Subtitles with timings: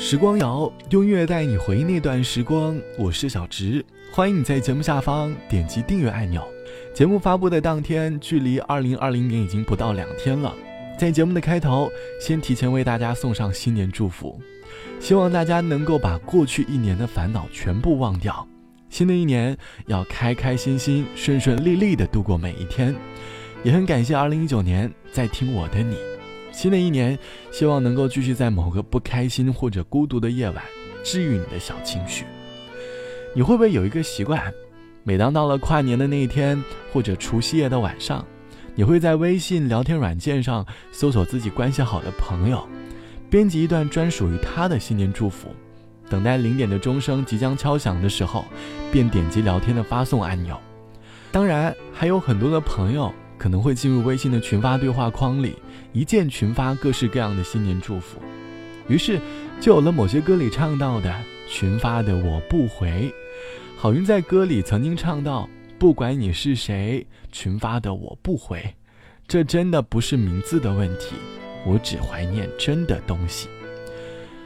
[0.00, 6.46] 时光谣用音乐带你回忆那段时光，我是小植，欢迎你在节目下方点击订阅按钮。
[6.94, 10.54] 节目发布的当天，距离二零二零年已经不到两天了。
[10.96, 11.90] 在节目的开头，
[12.20, 14.40] 先提前为大家送上新年祝福，
[15.00, 18.46] 希望大家能够把过去一年的烦恼全部忘掉，
[18.88, 19.58] 新的一年
[19.88, 22.94] 要开开心心、顺顺利利的度过每一天。
[23.64, 25.96] 也很感谢二零一九年在听我的你。
[26.58, 27.16] 新的一年，
[27.52, 30.64] 希望能够继续在某个不开心或者孤独的夜晚，
[31.04, 32.24] 治愈你的小情绪。
[33.32, 34.42] 你会不会有一个习惯，
[35.04, 36.60] 每当到了跨年的那一天
[36.92, 38.26] 或者除夕夜的晚上，
[38.74, 42.66] 你会在微信聊天软件上搜索自己关系好的朋友，
[43.30, 45.54] 编辑一段专属于他的新年祝福，
[46.10, 48.44] 等待零点的钟声即将敲响的时候，
[48.90, 50.58] 便点击聊天的发送按钮。
[51.30, 53.14] 当然，还有很多的朋友。
[53.38, 55.54] 可能会进入微信的群发对话框里，
[55.92, 58.20] 一键群发各式各样的新年祝福，
[58.88, 59.18] 于是
[59.60, 61.14] 就有了某些歌里唱到的
[61.48, 63.12] 群发的我不回。
[63.76, 68.62] 郝云在歌里曾经唱到：“不管你是谁，群发的我不回。”
[69.28, 71.14] 这真的不是名字的问题，
[71.66, 73.48] 我只怀念真的东西。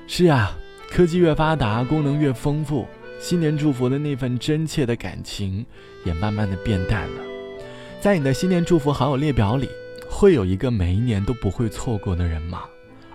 [0.07, 0.57] 是啊，
[0.91, 2.87] 科技越发达，功能越丰富，
[3.21, 5.65] 新年祝福的那份真切的感情
[6.05, 7.23] 也慢慢的变淡了。
[8.01, 9.69] 在你的新年祝福好友列表里，
[10.13, 12.63] 会有一个每一年都不会错过的人吗？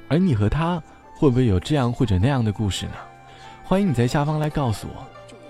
[0.09, 0.81] 而你和他
[1.15, 2.93] 会不会有这样或者那样的故事呢？
[3.63, 5.05] 欢迎你在下方来告诉我。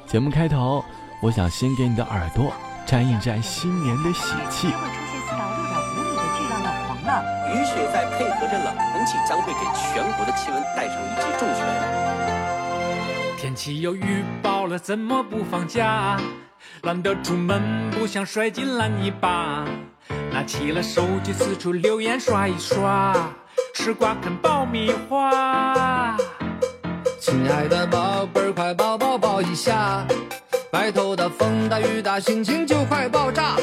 [0.05, 0.83] 节目开头，
[1.23, 2.51] 我想先给你的耳朵
[2.85, 4.67] 沾一沾新年的喜气。
[4.67, 11.65] 会出现四到六点五米的巨浪的黄浪，雨水在配合着冷空气，将会给全国的气温带上一记重拳。
[13.37, 16.19] 天气又预报了，怎么不放假？
[16.83, 19.65] 懒得出门，不想摔进烂泥巴。
[20.37, 23.11] 拿起了手机，四处留言刷一刷，
[23.73, 26.15] 吃瓜啃爆米花。
[27.19, 30.05] 亲爱的宝贝，快抱抱抱一下。
[30.71, 33.55] 白头的风大雨大，心情就快爆炸。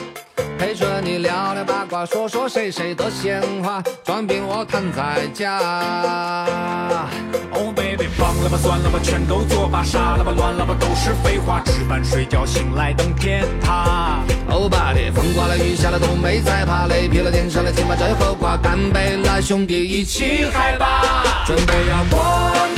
[0.58, 6.98] 陪着你聊聊八卦，说说谁谁的闲话，装病我躺在家。
[7.52, 11.62] Oh baby，放了吧，算了吧，全都作罢，傻了吧，乱了吧，都是废话。
[11.64, 14.20] 吃饭睡觉，醒来等天塌。
[14.48, 22.73] 欧巴的，风刮了雨下了都没在怕，累劈了点上了请把这喝挂，干杯了，兄弟一起嗨吧，准备要过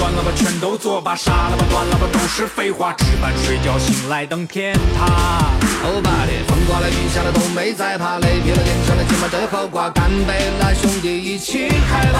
[0.00, 2.94] 放了吧，算了吧，全都作罢，傻了吧，断了吧，都是废话。
[2.94, 5.52] 吃饭睡觉，醒来等天塌。
[5.84, 12.18] 欧巴的，风刮了雨下了都没在怕，累劈了脸上了今晚这喝挂，干杯啦，兄弟一起嗨吧！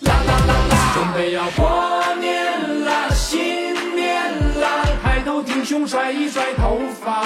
[0.00, 7.22] 啦啦啦啦，准备要过年啦，新年啦，抬头挺胸甩一甩头发，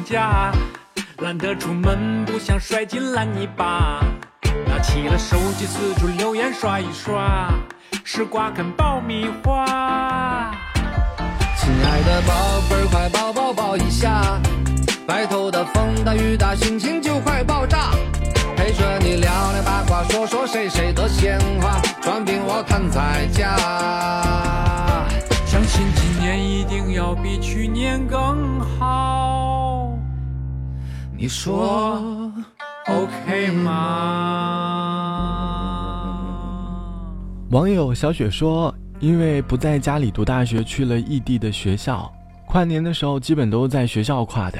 [0.00, 0.50] 放假，
[1.18, 4.00] 懒得出门，不想摔进烂泥巴。
[4.66, 7.52] 拿起了手机，四处留言刷一刷，
[8.02, 10.50] 吃瓜啃爆米花。
[11.58, 12.34] 亲爱的宝
[12.70, 14.40] 贝儿，快抱抱抱一下！
[15.06, 17.90] 外头的风大雨大，心情就快爆炸。
[18.56, 23.54] 陪着你聊聊八卦，说说谁谁的闲话，转病我躺在家。
[25.44, 29.79] 相信今年一定要比去年更好。
[31.22, 32.32] 你说
[32.86, 33.68] OK 吗？
[37.50, 42.10] 网友小雪说：“因为不在家里读大学，去了异地的学校，
[42.46, 44.58] 跨年的时候基本都在学校跨的。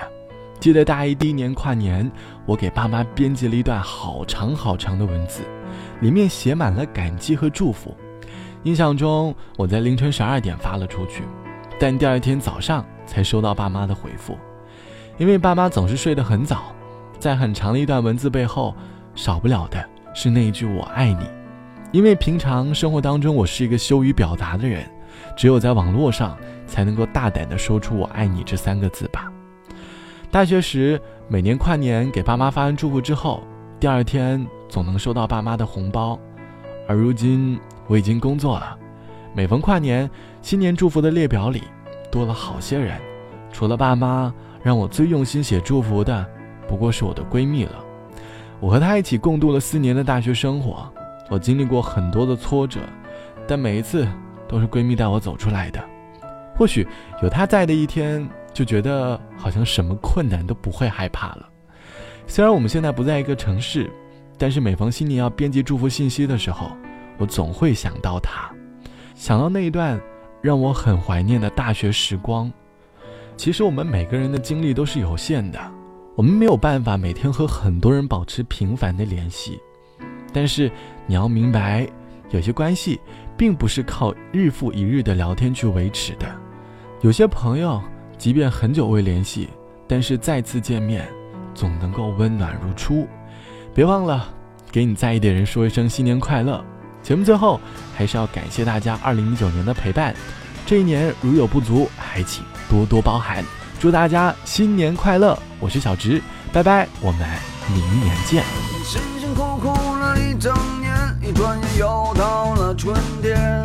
[0.61, 2.13] 记得大一第一年跨年，
[2.45, 5.41] 我给爸妈编辑了一段好长好长的文字，
[6.03, 7.97] 里面写满了感激和祝福。
[8.65, 11.23] 印象中，我在凌晨十二点发了出去，
[11.79, 14.37] 但第二天早上才收到爸妈的回复。
[15.21, 16.75] 因为爸妈总是睡得很早，
[17.19, 18.75] 在很长的一段文字背后，
[19.15, 21.27] 少不了的是那一句‘我爱你’。
[21.93, 24.83] 因为平常生活当中，我是一个羞于表达的人，
[25.37, 26.35] 只有在网络上
[26.67, 29.31] 才能够大胆地说出‘我爱你’这三个字吧。
[30.31, 33.43] 大学时，每年跨年给爸妈发完祝福之后，
[33.79, 36.19] 第二天总能收到爸妈的红包。
[36.89, 38.75] 而如今我已经工作了，
[39.35, 41.65] 每逢跨年，新年祝福的列表里
[42.11, 42.99] 多了好些人，
[43.53, 44.33] 除了爸妈，
[44.63, 46.27] 让我最用心写祝福的，
[46.69, 47.85] 不过是我的闺蜜了。
[48.61, 50.91] 我和她一起共度了四年的大学生活。
[51.29, 52.81] 我经历过很多的挫折，
[53.47, 54.07] 但每一次
[54.49, 55.81] 都是闺蜜带我走出来的。
[56.57, 56.87] 或许
[57.23, 61.49] 有她在的一天，就觉得好像什么困难都不会害怕了。
[62.27, 63.91] 虽然我们现在不在一个城市，
[64.37, 66.73] 但是每逢新年要编辑祝福信息的时候，
[67.17, 68.51] 我总会想到她，
[69.15, 70.01] 想到那一段
[70.43, 72.53] 让我很怀念的大学时光。
[73.41, 75.59] 其实我们每个人的精力都是有限的，
[76.15, 79.59] 我们没有办法每天和很多人保持频繁的联系。
[80.31, 80.71] 但是
[81.07, 81.89] 你要明白，
[82.33, 83.01] 有些关系
[83.39, 86.27] 并不是靠日复一日的聊天去维持的。
[87.01, 87.83] 有些朋友，
[88.19, 89.49] 即便很久未联系，
[89.89, 91.09] 但是再次见面，
[91.55, 93.09] 总能够温暖如初。
[93.75, 94.29] 别忘了
[94.71, 96.63] 给你在意的人说一声新年快乐。
[97.03, 97.59] 节目最后
[97.97, 100.15] 还是要感谢大家二零一九年的陪伴，
[100.67, 103.45] 这一年如有不足，还请多多包涵。
[103.81, 105.37] 祝大家新年快乐！
[105.59, 106.23] 我是小直，
[106.53, 107.29] 拜拜，我们
[107.75, 108.45] 明年见。
[108.85, 113.65] 辛辛苦苦了一整年，一转眼又到了春天。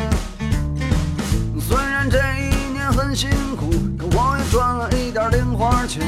[1.60, 6.02] 虽然这一年很辛苦，可我也赚了一点零花钱。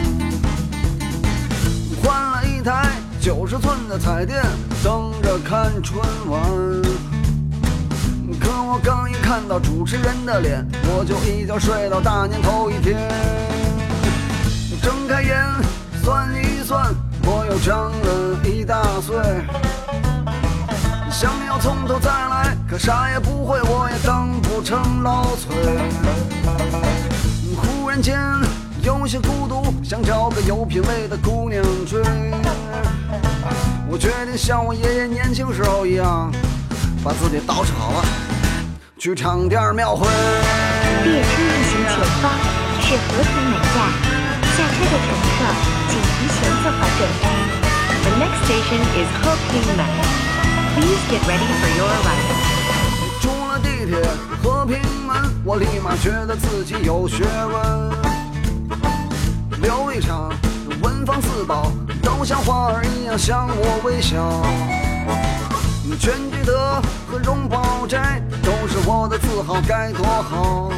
[2.02, 4.42] 换了一台九十寸的彩电，
[4.82, 6.40] 等着看春晚。
[8.40, 12.96] 可我刚一看到主持人的脸，我就一觉睡到大年头一天。
[14.82, 15.36] 睁开眼
[16.02, 16.94] 算一算，
[17.24, 19.18] 我又长了一大岁。
[21.10, 25.54] 想要从头再来，可啥也不会，我也当不成老崔。
[27.54, 28.18] 忽然间
[28.82, 32.00] 有些孤独，想找个有品位的姑娘追。
[33.90, 36.32] 我决定像我爷爷年轻时候一样，
[37.04, 38.02] 把自己捯饬好了，
[38.98, 40.08] 去唱点庙会。
[40.08, 42.32] 列车运行前方
[42.82, 43.76] 是和平门站，
[44.56, 45.46] 下车的乘客
[45.88, 47.24] 请提前做好准备。
[48.02, 49.68] The next station is Hoping
[50.74, 52.36] Please get ready for your arrival.
[53.20, 53.90] 出了地铁
[54.42, 55.10] 和平门，
[55.44, 57.56] 我立马觉得自己有学问。
[59.62, 60.32] 琉璃厂、
[60.82, 61.70] 文房四宝
[62.02, 64.42] 都像花儿一样向我微笑。
[65.96, 70.70] 全聚德和荣宝斋都是我的自豪，该多好！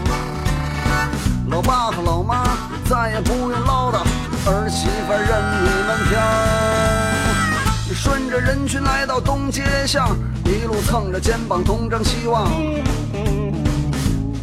[1.48, 4.04] 老爸和老妈再也不用唠叨，
[4.46, 5.28] 儿媳妇任
[5.64, 6.20] 你们挑。
[7.92, 12.48] 顺着人群来到东街巷，一路蹭着肩膀东张西望。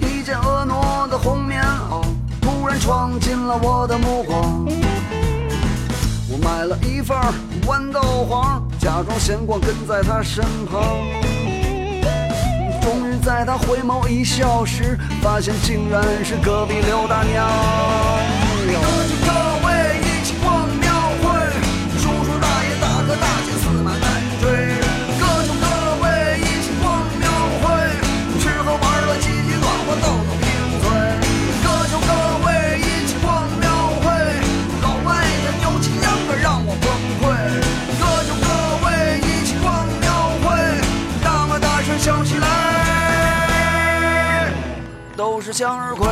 [0.01, 2.03] 一件婀娜的红棉袄
[2.41, 4.65] 突然闯进了我的目光。
[6.29, 7.17] 我买了一份
[7.65, 10.82] 豌豆黄，假装闲逛跟在他身旁。
[12.82, 17.50] 终于在他回眸一笑时，发现竟然是隔壁刘大娘。
[45.48, 46.06] 是向日葵。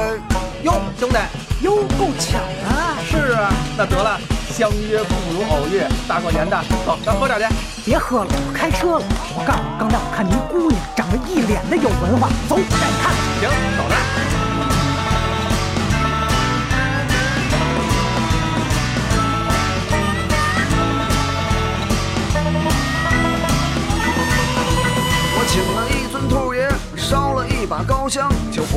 [0.63, 1.17] 哟，兄弟，
[1.59, 3.03] 哟，够巧的。
[3.03, 4.17] 是啊，那得了，
[4.49, 7.45] 相约不如偶遇，大过年的，走，咱喝点去。
[7.83, 9.05] 别喝了，我开车了。
[9.35, 13.13] 我告诉你，刚才我看您姑娘长得一脸的有文化，走，带你看。
[13.41, 14.44] 行，走着。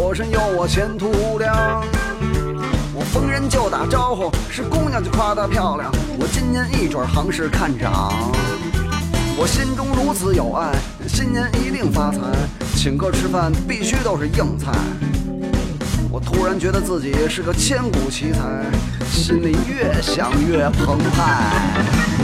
[0.09, 1.85] 我身有我前途无量。
[2.95, 5.93] 我逢人就打招呼，是姑娘就夸她漂亮。
[6.19, 8.11] 我今年一准行市看涨，
[9.37, 10.73] 我心中如此有爱，
[11.07, 12.21] 新年一定发财。
[12.75, 14.73] 请客吃饭必须都是硬菜。
[16.11, 18.65] 我突然觉得自己是个千古奇才，
[19.11, 21.53] 心里越想越澎湃。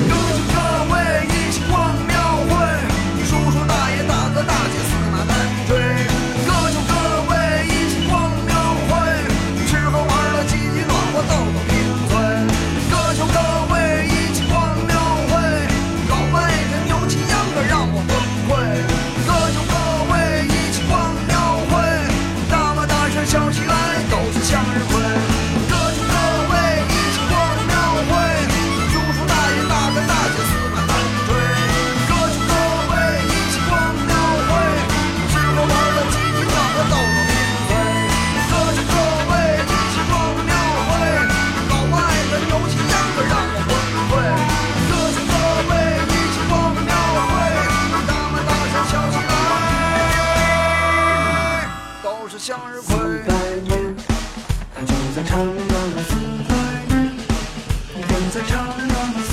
[0.09, 0.57] 有请各
[0.89, 2.17] 位一起逛庙
[2.49, 2.57] 会。
[3.29, 4.81] 叔叔大爷大哥大姐
[54.95, 55.47] 它就在长安
[56.05, 56.15] 四
[56.49, 56.55] 百
[56.89, 56.95] 年，
[58.09, 59.24] 人在长安四百年。